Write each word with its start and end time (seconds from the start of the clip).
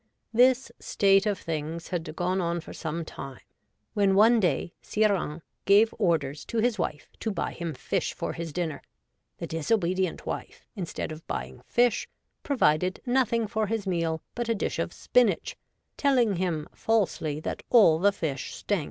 This 0.33 0.71
state 0.79 1.27
of 1.27 1.37
things 1.37 1.89
had 1.89 2.15
gone 2.15 2.41
on 2.41 2.59
for 2.59 2.73
some 2.73 3.05
time, 3.05 3.39
when 3.93 4.15
one 4.15 4.39
day 4.39 4.73
Sire 4.81 5.09
Hains 5.15 5.43
gave 5.65 5.93
orders 5.99 6.43
to 6.45 6.57
his 6.57 6.79
wife 6.79 7.07
to 7.19 7.29
buy 7.29 7.51
him 7.51 7.75
fish 7.75 8.11
for 8.15 8.33
his 8.33 8.51
dinner. 8.51 8.81
The 9.37 9.45
disobedient 9.45 10.25
wife, 10.25 10.65
instead 10.75 11.11
of 11.11 11.27
buying 11.27 11.61
fish, 11.67 12.09
provided 12.41 12.99
nothing 13.05 13.45
for 13.45 13.67
his 13.67 13.85
meal 13.85 14.23
but 14.33 14.49
a 14.49 14.55
dish 14.55 14.79
of 14.79 14.91
spinach, 14.91 15.55
telling 15.97 16.37
him 16.37 16.67
falsely 16.73 17.39
that 17.41 17.61
all 17.69 17.99
the 17.99 18.11
fish 18.11 18.55
stank. 18.55 18.79